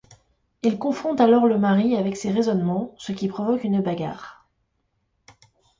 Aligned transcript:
Il 0.63 0.79
confronte 0.79 1.21
alors 1.21 1.45
le 1.45 1.59
mari 1.59 1.95
avec 1.95 2.17
ses 2.17 2.31
raisonnements, 2.31 2.95
ce 2.97 3.11
qui 3.11 3.27
provoque 3.27 3.63
une 3.63 3.81
bagarre. 3.81 4.47